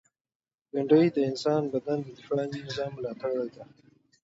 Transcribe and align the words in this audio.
بېنډۍ 0.71 1.05
د 1.15 1.17
انساني 1.29 1.67
بدن 1.73 1.97
د 2.03 2.07
دفاعي 2.17 2.59
نظام 2.67 2.91
ملاتړې 2.97 3.47
ده 3.55 3.63